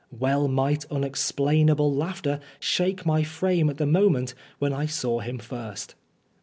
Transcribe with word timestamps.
Well 0.09 0.47
might 0.47 0.83
unexplainable 0.89 1.93
laughter 1.93 2.39
shake 2.59 3.05
my 3.05 3.21
frame 3.23 3.69
'at 3.69 3.77
the 3.77 3.85
moment 3.85 4.33
when 4.57 4.73
I 4.73 4.87
saw 4.87 5.19
him 5.19 5.37
first! 5.37 5.93